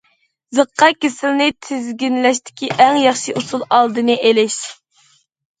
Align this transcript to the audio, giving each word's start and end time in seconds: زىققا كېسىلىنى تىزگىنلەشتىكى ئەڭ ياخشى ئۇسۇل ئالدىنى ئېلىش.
زىققا 0.59 0.87
كېسىلىنى 1.05 1.49
تىزگىنلەشتىكى 1.67 2.71
ئەڭ 2.79 2.97
ياخشى 3.03 3.37
ئۇسۇل 3.43 3.67
ئالدىنى 3.79 4.17
ئېلىش. 4.31 4.57